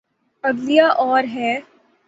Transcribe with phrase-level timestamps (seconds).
[0.43, 1.59] عدلیہ اور ہے۔